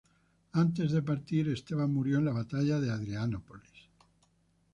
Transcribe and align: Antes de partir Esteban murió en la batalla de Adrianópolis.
Antes 0.53 0.89
de 0.93 1.03
partir 1.03 1.47
Esteban 1.47 1.93
murió 1.93 2.17
en 2.17 2.25
la 2.25 2.31
batalla 2.31 2.79
de 2.79 2.89
Adrianópolis. 2.89 3.87